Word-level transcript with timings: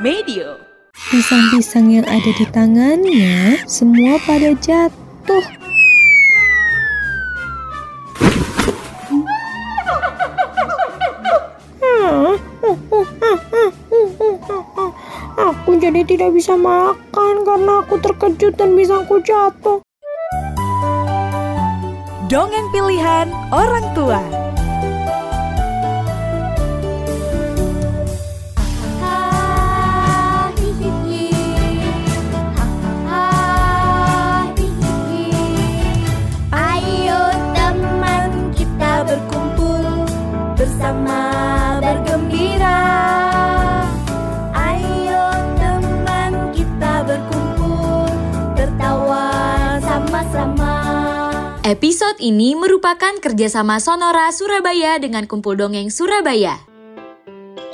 Medio. 0.00 0.56
Pisang-pisang 1.12 1.92
yang 1.92 2.08
ada 2.08 2.32
di 2.32 2.48
tangannya 2.48 3.60
semua 3.68 4.16
pada 4.24 4.56
jatuh. 4.56 5.44
Aku 15.36 15.76
jadi 15.76 16.00
tidak 16.08 16.32
bisa 16.32 16.56
makan 16.56 17.44
karena 17.44 17.84
aku 17.84 18.00
terkejut 18.00 18.56
dan 18.56 18.72
pisangku 18.72 19.20
jatuh. 19.20 19.84
Dongeng 22.32 22.72
pilihan 22.72 23.28
orang 23.52 23.84
tua. 23.92 24.49
Bersama 40.80 41.20
bergembira. 41.84 42.80
Ayo 44.56 45.28
teman 45.60 46.56
kita 46.56 47.04
berkumpul 47.04 48.08
tertawa 48.56 49.28
sama-sama. 49.84 50.72
Episode 51.68 52.16
ini 52.24 52.56
merupakan 52.56 53.12
kerjasama 53.20 53.76
Sonora 53.76 54.32
Surabaya 54.32 54.96
dengan 54.96 55.28
Kumpul 55.28 55.60
Dongeng 55.60 55.92
Surabaya. 55.92 56.56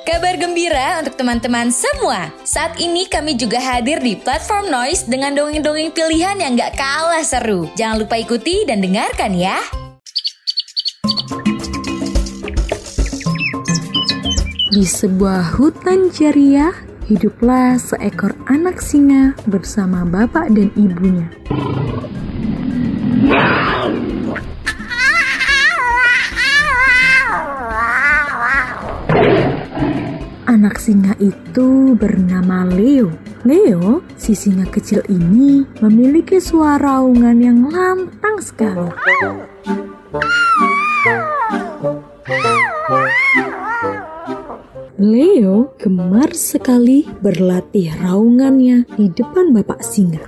Kabar 0.02 0.34
gembira 0.34 0.98
untuk 0.98 1.14
teman-teman 1.14 1.70
semua. 1.70 2.34
Saat 2.42 2.82
ini 2.82 3.06
kami 3.06 3.38
juga 3.38 3.62
hadir 3.62 4.02
di 4.02 4.18
platform 4.18 4.66
Noise 4.66 5.06
dengan 5.06 5.30
dongeng-dongeng 5.38 5.94
pilihan 5.94 6.42
yang 6.42 6.58
gak 6.58 6.74
kalah 6.74 7.22
seru. 7.22 7.70
Jangan 7.78 8.02
lupa 8.02 8.18
ikuti 8.18 8.66
dan 8.66 8.82
dengarkan 8.82 9.30
ya. 9.38 9.85
Di 14.66 14.82
sebuah 14.82 15.54
hutan 15.54 16.10
ceria, 16.10 16.74
hiduplah 17.06 17.78
seekor 17.78 18.34
anak 18.50 18.82
singa 18.82 19.38
bersama 19.46 20.02
bapak 20.02 20.50
dan 20.50 20.74
ibunya. 20.74 21.30
Anak 30.50 30.82
singa 30.82 31.14
itu 31.22 31.94
bernama 31.94 32.66
Leo. 32.66 33.14
Leo, 33.46 34.02
si 34.18 34.34
singa 34.34 34.66
kecil 34.66 34.98
ini, 35.06 35.62
memiliki 35.78 36.42
suara 36.42 36.98
raungan 36.98 37.38
yang 37.38 37.70
lantang 37.70 38.42
sekali. 38.42 38.90
Leo 44.96 45.76
gemar 45.76 46.32
sekali 46.32 47.04
berlatih 47.20 47.92
raungannya 48.00 48.88
di 48.96 49.12
depan 49.12 49.52
bapak 49.52 49.84
singa. 49.84 50.24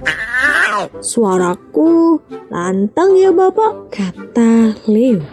Suaraku 1.00 2.20
lantang 2.52 3.16
ya 3.16 3.32
bapak. 3.32 3.88
Kata 3.88 4.76
Leo. 4.84 5.24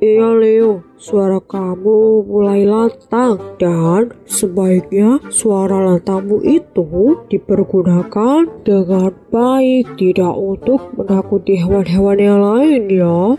Iya 0.00 0.28
Leo, 0.40 0.88
suara 0.96 1.36
kamu 1.36 2.24
mulai 2.24 2.64
lantang 2.64 3.36
dan 3.60 4.16
sebaiknya 4.24 5.20
suara 5.28 5.84
lantangmu 5.84 6.40
itu 6.48 7.28
dipergunakan 7.28 8.64
dengan 8.64 9.12
baik, 9.28 10.00
tidak 10.00 10.32
untuk 10.32 10.96
menakuti 10.96 11.60
hewan-hewan 11.60 12.16
yang 12.16 12.40
lain 12.40 12.82
ya. 12.88 13.36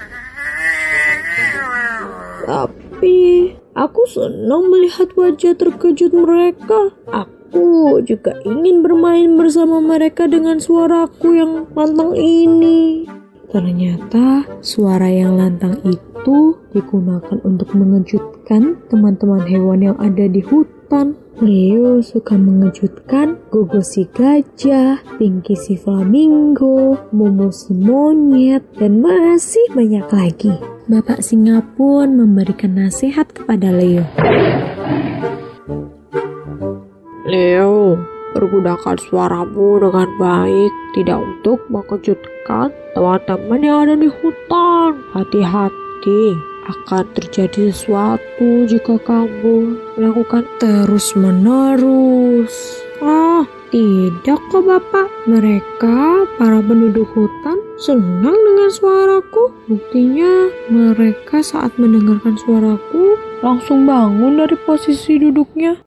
Tapi 2.46 3.18
aku 3.76 4.08
senang 4.08 4.72
melihat 4.72 5.12
wajah 5.14 5.54
terkejut 5.54 6.16
mereka. 6.16 6.96
Aku 7.12 8.00
juga 8.02 8.34
ingin 8.48 8.82
bermain 8.82 9.36
bersama 9.36 9.84
mereka 9.84 10.26
dengan 10.26 10.58
suaraku 10.58 11.36
yang 11.38 11.52
lantang 11.76 12.16
ini. 12.16 13.06
Ternyata 13.52 14.48
suara 14.60 15.08
yang 15.08 15.38
lantang 15.38 15.80
itu 15.86 16.58
digunakan 16.74 17.38
untuk 17.46 17.72
mengejutkan 17.78 18.80
teman-teman 18.90 19.46
hewan 19.46 19.80
yang 19.94 19.98
ada 20.02 20.26
di 20.26 20.42
hutan. 20.42 21.16
Leo 21.36 22.00
suka 22.00 22.40
mengejutkan 22.40 23.36
Gogo 23.52 23.84
si 23.84 24.08
gajah, 24.08 25.04
Pinky 25.20 25.60
si 25.60 25.76
flamingo, 25.76 26.96
Momo 27.12 27.52
si 27.52 27.76
monyet, 27.76 28.64
dan 28.80 29.04
masih 29.04 29.68
banyak 29.76 30.08
lagi. 30.16 30.56
Bapak 30.88 31.20
singa 31.20 31.60
pun 31.76 32.16
memberikan 32.16 32.80
nasihat 32.80 33.28
kepada 33.36 33.68
Leo. 33.68 34.08
Leo, 37.28 38.00
pergunakan 38.32 38.96
suaramu 38.96 39.84
dengan 39.84 40.08
baik, 40.16 40.72
tidak 40.96 41.20
untuk 41.20 41.60
mengejutkan 41.68 42.72
teman-teman 42.96 43.60
yang 43.60 43.78
ada 43.84 43.96
di 44.00 44.08
hutan. 44.08 45.04
Hati-hati, 45.12 46.55
akan 46.66 47.06
terjadi 47.14 47.70
sesuatu 47.70 48.66
jika 48.66 48.98
kamu 49.06 49.78
melakukan 49.98 50.44
terus-menerus. 50.58 52.54
Ah, 53.06 53.46
tidak 53.70 54.40
kok 54.50 54.64
Bapak. 54.66 55.10
Mereka, 55.26 56.26
para 56.38 56.62
penduduk 56.62 57.10
hutan, 57.14 57.58
senang 57.82 58.38
dengan 58.38 58.70
suaraku. 58.72 59.52
Buktinya, 59.70 60.50
mereka 60.70 61.42
saat 61.42 61.74
mendengarkan 61.82 62.38
suaraku 62.40 63.18
langsung 63.42 63.86
bangun 63.90 64.40
dari 64.42 64.56
posisi 64.64 65.18
duduknya. 65.20 65.82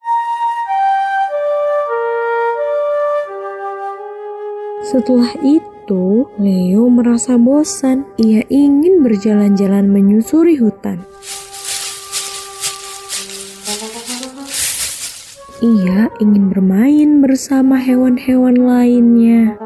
Setelah 4.88 5.32
itu, 5.44 5.77
Leo 6.36 6.92
merasa 6.92 7.40
bosan. 7.40 8.04
Ia 8.20 8.44
ingin 8.52 9.00
berjalan-jalan 9.00 9.88
menyusuri 9.88 10.60
hutan. 10.60 11.00
Ia 15.64 16.12
ingin 16.20 16.52
bermain 16.52 17.18
bersama 17.24 17.80
hewan-hewan 17.80 18.60
lainnya. 18.60 19.56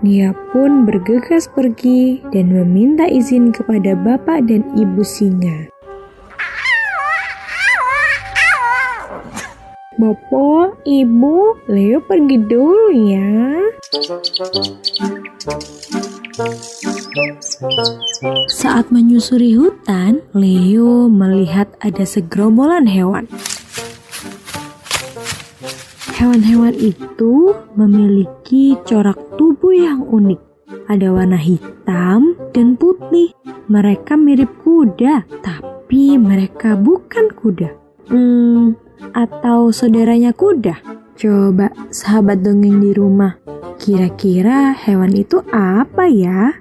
Dia 0.00 0.30
pun 0.54 0.86
bergegas 0.86 1.50
pergi 1.50 2.22
dan 2.30 2.54
meminta 2.54 3.10
izin 3.10 3.50
kepada 3.50 3.98
bapak 3.98 4.46
dan 4.46 4.62
ibu 4.78 5.02
singa. 5.02 5.81
Bapak, 10.00 10.80
ibu, 10.88 11.52
Leo 11.68 12.00
pergi 12.00 12.40
dulu 12.40 12.88
ya. 12.96 13.60
Saat 18.48 18.88
menyusuri 18.88 19.52
hutan, 19.52 20.24
Leo 20.32 21.12
melihat 21.12 21.76
ada 21.84 22.08
segerombolan 22.08 22.88
hewan. 22.88 23.28
Hewan-hewan 26.16 26.72
itu 26.72 27.52
memiliki 27.76 28.80
corak 28.88 29.20
tubuh 29.36 29.76
yang 29.76 30.08
unik. 30.08 30.40
Ada 30.88 31.12
warna 31.12 31.36
hitam 31.36 32.32
dan 32.56 32.80
putih. 32.80 33.36
Mereka 33.68 34.16
mirip 34.16 34.48
kuda, 34.64 35.28
tapi 35.44 36.16
mereka 36.16 36.80
bukan 36.80 37.28
kuda. 37.36 37.81
Hmm, 38.08 38.74
atau 39.14 39.70
saudaranya 39.70 40.34
kuda? 40.34 40.80
Coba 41.12 41.70
sahabat 41.92 42.42
dongeng 42.42 42.82
di 42.82 42.90
rumah, 42.96 43.38
kira-kira 43.78 44.74
hewan 44.74 45.12
itu 45.14 45.38
apa 45.52 46.08
ya? 46.08 46.56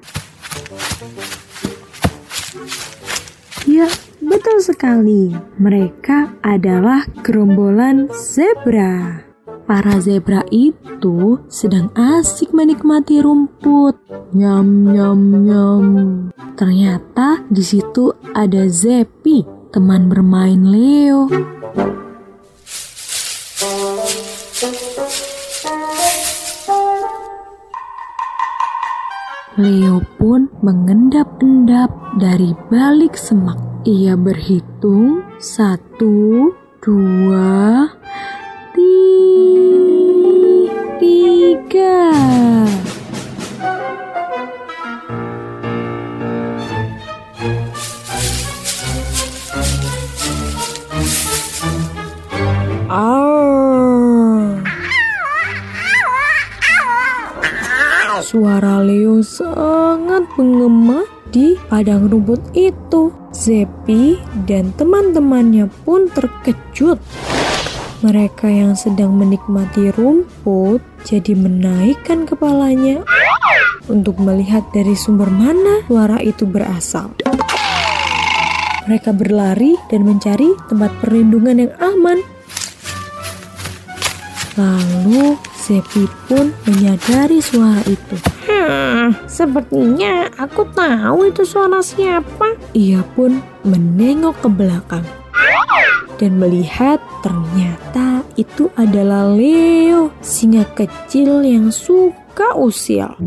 Ya, 3.66 3.88
betul 4.20 4.60
sekali. 4.60 5.32
Mereka 5.56 6.44
adalah 6.44 7.08
gerombolan 7.24 8.12
zebra. 8.12 9.24
Para 9.64 10.04
zebra 10.04 10.44
itu 10.52 11.40
sedang 11.48 11.94
asik 11.96 12.52
menikmati 12.52 13.24
rumput. 13.24 13.96
Nyam 14.36 14.92
nyam 14.92 15.20
nyam. 15.48 15.86
Ternyata 16.60 17.48
di 17.48 17.64
situ 17.64 18.12
ada 18.36 18.68
Zepi, 18.68 19.61
teman 19.72 20.12
bermain 20.12 20.68
Leo. 20.68 21.32
Leo 29.56 30.04
pun 30.20 30.52
mengendap-endap 30.60 31.88
dari 32.20 32.52
balik 32.68 33.16
semak. 33.16 33.56
Ia 33.88 34.20
berhitung 34.20 35.24
satu, 35.40 36.52
dua, 36.84 37.88
Suara 58.20 58.84
Leo 58.84 59.24
sangat 59.24 60.28
menggema 60.36 61.08
di 61.32 61.56
padang 61.72 62.12
rumput 62.12 62.52
itu. 62.52 63.16
Zepi 63.32 64.20
dan 64.44 64.76
teman-temannya 64.76 65.72
pun 65.88 66.12
terkejut. 66.12 67.00
Mereka 68.04 68.52
yang 68.52 68.76
sedang 68.76 69.16
menikmati 69.16 69.96
rumput 69.96 70.84
jadi 71.08 71.32
menaikkan 71.40 72.28
kepalanya 72.28 73.08
untuk 73.88 74.20
melihat 74.20 74.68
dari 74.76 74.92
sumber 74.92 75.32
mana 75.32 75.80
suara 75.88 76.20
itu 76.20 76.44
berasal. 76.44 77.16
Mereka 78.92 79.16
berlari 79.16 79.80
dan 79.88 80.04
mencari 80.04 80.52
tempat 80.68 80.92
perlindungan 81.00 81.64
yang 81.64 81.74
aman. 81.80 82.20
Lalu 84.60 85.40
Zepi 85.56 86.10
pun 86.28 86.52
menyadari 86.68 87.40
suara 87.40 87.80
itu. 87.88 88.16
Hmm, 88.50 89.16
sepertinya 89.30 90.28
aku 90.36 90.68
tahu 90.76 91.32
itu 91.32 91.48
suara 91.48 91.80
siapa. 91.80 92.60
Ia 92.76 93.00
pun 93.16 93.40
menengok 93.64 94.44
ke 94.44 94.50
belakang 94.52 95.06
dan 96.22 96.38
melihat 96.38 97.02
ternyata 97.26 98.22
itu 98.38 98.70
adalah 98.78 99.26
Leo, 99.26 100.14
singa 100.22 100.70
kecil 100.78 101.42
yang 101.42 101.74
suka 101.74 102.54
usil. 102.54 103.18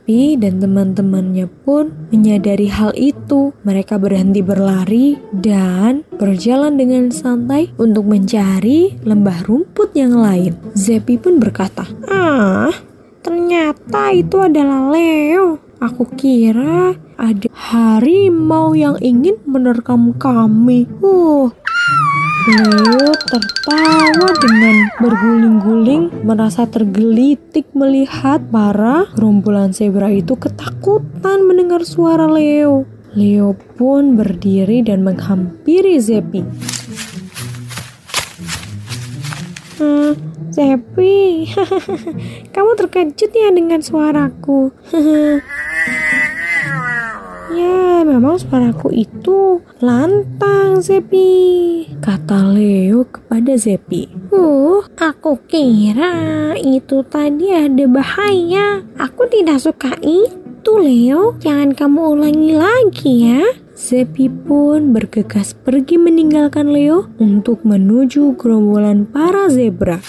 Zepi 0.00 0.40
dan 0.40 0.64
teman-temannya 0.64 1.44
pun 1.60 1.92
menyadari 2.08 2.72
hal 2.72 2.96
itu. 2.96 3.52
Mereka 3.68 4.00
berhenti 4.00 4.40
berlari 4.40 5.20
dan 5.28 6.08
berjalan 6.16 6.80
dengan 6.80 7.12
santai 7.12 7.68
untuk 7.76 8.08
mencari 8.08 8.96
lembah 9.04 9.44
rumput 9.44 9.92
yang 9.92 10.16
lain. 10.16 10.56
Zepi 10.72 11.20
pun 11.20 11.36
berkata, 11.36 11.84
Ah, 12.08 12.72
ternyata 13.20 14.16
itu 14.16 14.40
adalah 14.40 14.88
Leo. 14.88 15.60
Aku 15.84 16.08
kira 16.16 16.96
ada 17.20 17.48
harimau 17.52 18.72
yang 18.72 18.96
ingin 19.04 19.36
menerkam 19.44 20.16
kami. 20.16 20.88
Uh, 21.04 21.52
Leo 22.40 23.12
tertawa 23.20 24.32
dengan 24.40 24.88
berguling-guling 24.96 26.24
merasa 26.24 26.64
tergelitik 26.64 27.68
melihat 27.76 28.40
para 28.48 29.04
gerombolan 29.12 29.76
zebra 29.76 30.08
itu 30.08 30.40
ketakutan 30.40 31.44
mendengar 31.44 31.84
suara 31.84 32.24
Leo. 32.24 32.88
Leo 33.12 33.52
pun 33.76 34.16
berdiri 34.16 34.80
dan 34.80 35.04
menghampiri 35.04 36.00
Zepi. 36.00 36.40
hmm, 39.76 40.12
Zepi, 40.48 41.44
kamu 42.56 42.70
terkejut 42.80 43.30
ya 43.36 43.52
dengan 43.52 43.84
suaraku. 43.84 44.72
ya, 47.52 48.06
memang 48.06 48.38
suaraku 48.38 48.94
itu 48.94 49.60
lantang, 49.82 50.80
Zepi. 50.80 51.86
Kata 52.00 52.50
Leo 52.50 53.04
kepada 53.06 53.54
Zepi. 53.58 54.08
Uh, 54.32 54.80
aku 54.96 55.36
kira 55.50 56.56
itu 56.56 57.04
tadi 57.06 57.52
ada 57.52 57.84
bahaya. 57.90 58.80
Aku 58.96 59.28
tidak 59.28 59.60
suka 59.60 59.94
itu, 60.00 60.72
Leo. 60.80 61.36
Jangan 61.42 61.76
kamu 61.76 62.00
ulangi 62.16 62.52
lagi 62.56 63.12
ya. 63.28 63.42
Zepi 63.80 64.28
pun 64.28 64.92
bergegas 64.92 65.56
pergi 65.56 65.96
meninggalkan 65.96 66.68
Leo 66.68 67.08
untuk 67.16 67.64
menuju 67.64 68.36
gerombolan 68.36 69.08
para 69.08 69.48
zebra. 69.48 70.04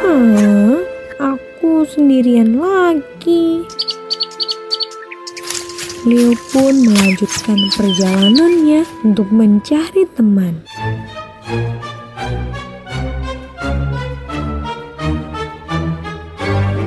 Hmm, 0.00 0.59
sendirian 1.90 2.62
lagi. 2.62 3.66
Leo 6.06 6.32
pun 6.54 6.74
melanjutkan 6.86 7.58
perjalanannya 7.76 8.86
untuk 9.02 9.28
mencari 9.34 10.06
teman. 10.14 10.62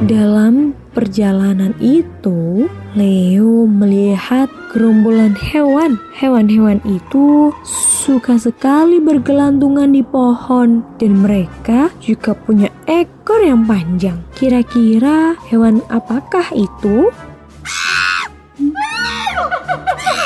Dalam 0.07 0.73
perjalanan 0.94 1.74
itu, 1.81 2.69
Leo 2.94 3.66
melihat 3.66 4.48
gerombolan 4.72 5.34
hewan. 5.34 5.98
Hewan-hewan 6.13 6.78
itu 6.86 7.50
suka 7.66 8.38
sekali 8.38 9.01
bergelantungan 9.01 9.90
di 9.90 10.06
pohon, 10.06 10.86
dan 11.01 11.25
mereka 11.25 11.90
juga 11.98 12.38
punya 12.38 12.69
ekor 12.86 13.42
yang 13.42 13.66
panjang. 13.66 14.22
Kira-kira 14.38 15.34
hewan 15.50 15.81
apakah 15.90 16.45
itu? 16.54 17.10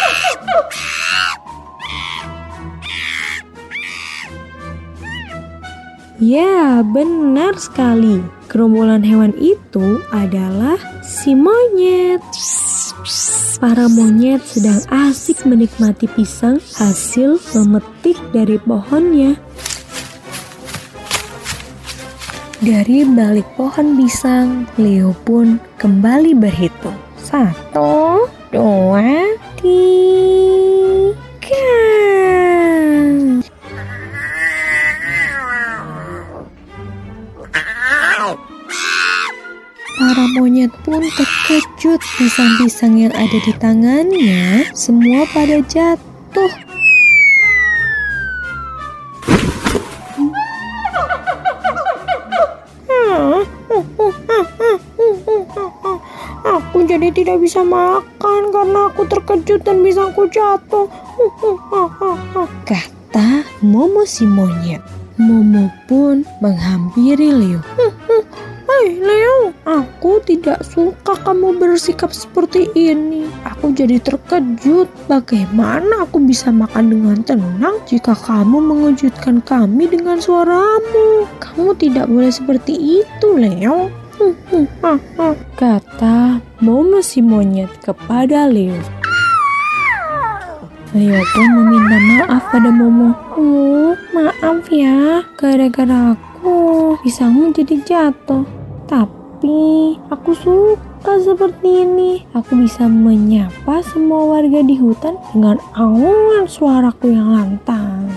Ya, 6.17 6.81
benar 6.81 7.61
sekali. 7.61 8.25
Gerombolan 8.49 9.05
hewan 9.05 9.37
itu 9.37 10.01
adalah 10.09 10.81
si 11.05 11.37
monyet. 11.37 12.25
Para 13.61 13.85
monyet 13.85 14.41
sedang 14.41 14.81
asik 14.89 15.45
menikmati 15.45 16.09
pisang 16.09 16.57
hasil 16.57 17.37
memetik 17.53 18.17
dari 18.33 18.57
pohonnya. 18.57 19.37
Dari 22.65 23.05
balik 23.05 23.45
pohon 23.53 23.93
pisang, 23.93 24.65
Leo 24.81 25.13
pun 25.21 25.61
kembali 25.77 26.33
berhitung. 26.33 26.97
Satu, 27.21 28.25
dua, 28.49 29.37
tiga. 29.61 30.06
Monyet 40.67 40.83
pun 40.83 40.99
terkejut 40.99 42.01
pisang-pisang 42.19 42.99
yang 42.99 43.15
ada 43.15 43.39
di 43.39 43.55
tangannya 43.55 44.67
semua 44.75 45.23
pada 45.31 45.63
jatuh. 45.63 46.51
Aku 56.43 56.83
jadi 56.83 57.15
tidak 57.15 57.39
bisa 57.39 57.63
makan 57.63 58.51
karena 58.51 58.91
aku 58.91 59.07
terkejut 59.07 59.63
dan 59.63 59.79
pisangku 59.79 60.27
jatuh. 60.27 60.91
Kata 62.67 63.47
Momo 63.63 64.03
si 64.03 64.27
monyet. 64.27 64.83
Momo 65.15 65.71
pun 65.87 66.27
menghampiri 66.43 67.31
Leo. 67.31 67.63
Hai 68.87 69.03
Leo, 69.03 69.51
aku 69.67 70.23
tidak 70.23 70.63
suka 70.63 71.19
kamu 71.27 71.59
bersikap 71.59 72.07
seperti 72.07 72.71
ini. 72.71 73.27
Aku 73.43 73.75
jadi 73.75 73.99
terkejut. 73.99 74.87
Bagaimana 75.11 76.07
aku 76.07 76.23
bisa 76.23 76.55
makan 76.55 76.95
dengan 76.95 77.19
tenang 77.19 77.83
jika 77.83 78.15
kamu 78.15 78.63
mengejutkan 78.63 79.43
kami 79.43 79.91
dengan 79.91 80.23
suaramu? 80.23 81.27
Kamu 81.35 81.75
tidak 81.75 82.07
boleh 82.07 82.31
seperti 82.31 83.03
itu, 83.03 83.27
Leo. 83.35 83.91
Kata 85.59 86.39
Momo 86.63 87.03
si 87.03 87.19
monyet 87.19 87.83
kepada 87.83 88.47
Leo. 88.47 88.79
Leo 90.95 91.19
pun 91.35 91.47
meminta 91.59 91.97
maaf 92.23 92.43
pada 92.55 92.71
Momo. 92.71 93.11
Oh, 93.35 93.91
maaf 94.15 94.63
ya, 94.71 95.27
gara-gara 95.35 96.15
aku 96.15 96.95
pisangmu 97.03 97.51
jadi 97.51 97.83
jatuh. 97.83 98.56
Tapi 98.87 99.99
aku 100.07 100.31
suka 100.31 101.19
seperti 101.19 101.83
ini. 101.83 102.23
Aku 102.31 102.55
bisa 102.55 102.87
menyapa 102.87 103.83
semua 103.83 104.39
warga 104.39 104.63
di 104.63 104.79
hutan 104.79 105.19
dengan 105.35 105.59
aungan 105.75 106.47
suaraku 106.47 107.11
yang 107.11 107.35
lantang. 107.35 108.07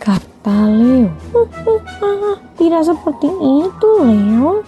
Kata 0.00 0.58
Leo. 0.72 1.12
Tidak 2.58 2.82
seperti 2.88 3.28
itu, 3.28 3.90
Leo. 4.00 4.64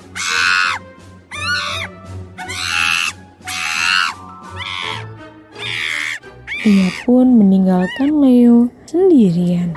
Ia 6.60 6.88
pun 7.08 7.40
meninggalkan 7.40 8.20
Leo 8.20 8.68
sendirian. 8.84 9.72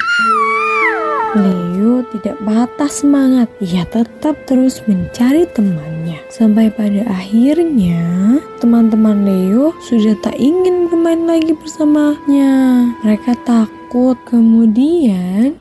Leo 1.33 2.05
tidak 2.13 2.37
patah 2.45 2.91
semangat. 2.93 3.49
Ia 3.57 3.89
tetap 3.89 4.37
terus 4.45 4.85
mencari 4.85 5.49
temannya. 5.49 6.21
Sampai 6.29 6.69
pada 6.69 7.01
akhirnya, 7.09 8.37
teman-teman 8.61 9.25
Leo 9.25 9.73
sudah 9.81 10.13
tak 10.21 10.37
ingin 10.37 10.93
bermain 10.93 11.25
lagi 11.25 11.57
bersamanya. 11.57 12.85
Mereka 13.01 13.33
takut. 13.49 14.13
Kemudian, 14.29 15.57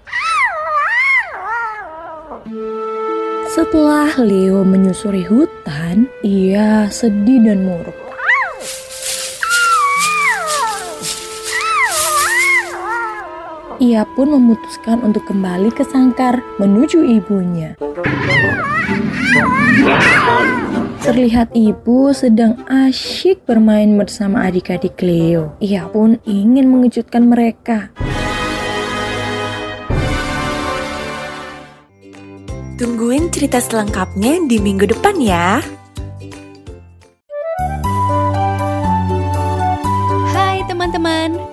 setelah 3.49 4.13
Leo 4.21 4.69
menyusuri 4.69 5.25
hutan, 5.25 6.05
ia 6.21 6.93
sedih 6.93 7.49
dan 7.49 7.65
murung. 7.65 8.02
Ia 13.83 14.07
pun 14.15 14.31
memutuskan 14.31 15.03
untuk 15.03 15.27
kembali 15.27 15.75
ke 15.75 15.83
sangkar 15.83 16.39
menuju 16.63 17.03
ibunya. 17.03 17.75
Terlihat 21.03 21.51
ibu 21.51 22.15
sedang 22.15 22.63
asyik 22.71 23.43
bermain 23.43 23.91
bersama 23.99 24.47
adik-adik 24.47 24.95
Leo. 25.03 25.59
Ia 25.59 25.91
pun 25.91 26.23
ingin 26.23 26.71
mengejutkan 26.71 27.27
mereka. 27.27 27.91
Tungguin 32.79 33.35
cerita 33.35 33.59
selengkapnya 33.59 34.47
di 34.47 34.63
minggu 34.63 34.95
depan 34.95 35.19
ya. 35.19 35.59